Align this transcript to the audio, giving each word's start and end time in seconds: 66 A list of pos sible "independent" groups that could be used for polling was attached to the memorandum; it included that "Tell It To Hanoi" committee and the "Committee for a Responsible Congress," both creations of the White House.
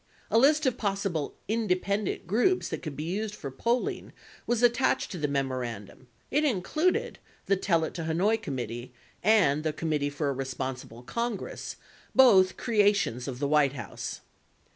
66 0.29 0.29
A 0.31 0.37
list 0.39 0.65
of 0.65 0.77
pos 0.79 1.03
sible 1.03 1.33
"independent" 1.47 2.25
groups 2.25 2.69
that 2.69 2.81
could 2.81 2.95
be 2.95 3.03
used 3.03 3.35
for 3.35 3.51
polling 3.51 4.13
was 4.47 4.63
attached 4.63 5.11
to 5.11 5.19
the 5.19 5.27
memorandum; 5.27 6.07
it 6.31 6.43
included 6.43 7.19
that 7.45 7.61
"Tell 7.61 7.83
It 7.83 7.93
To 7.93 8.05
Hanoi" 8.05 8.41
committee 8.41 8.95
and 9.21 9.63
the 9.63 9.71
"Committee 9.71 10.09
for 10.09 10.29
a 10.29 10.33
Responsible 10.33 11.03
Congress," 11.03 11.75
both 12.15 12.57
creations 12.57 13.27
of 13.27 13.37
the 13.37 13.47
White 13.47 13.73
House. 13.73 14.21